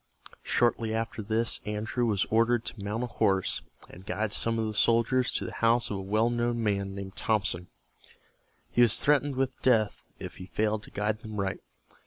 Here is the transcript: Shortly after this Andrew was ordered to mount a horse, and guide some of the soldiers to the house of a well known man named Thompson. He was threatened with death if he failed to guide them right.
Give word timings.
Shortly 0.41 0.95
after 0.95 1.21
this 1.21 1.61
Andrew 1.63 2.07
was 2.07 2.25
ordered 2.31 2.65
to 2.65 2.83
mount 2.83 3.03
a 3.03 3.05
horse, 3.05 3.61
and 3.87 4.03
guide 4.03 4.33
some 4.33 4.57
of 4.57 4.65
the 4.65 4.73
soldiers 4.73 5.31
to 5.33 5.45
the 5.45 5.51
house 5.53 5.91
of 5.91 5.97
a 5.97 6.01
well 6.01 6.31
known 6.31 6.63
man 6.63 6.95
named 6.95 7.15
Thompson. 7.15 7.67
He 8.71 8.81
was 8.81 8.97
threatened 8.97 9.35
with 9.35 9.61
death 9.61 10.03
if 10.17 10.37
he 10.37 10.47
failed 10.47 10.81
to 10.85 10.89
guide 10.91 11.19
them 11.19 11.39
right. 11.39 11.59